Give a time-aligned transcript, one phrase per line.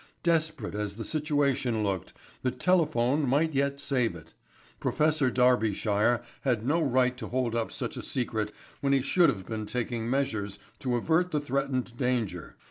[0.23, 2.11] Desperate as the situation looked,
[2.41, 4.33] the Telephone might yet save it.
[4.79, 9.45] Professor Darbyshire had no right to hold up such a secret when he should have
[9.45, 12.55] been taking measures to avert the threatened danger.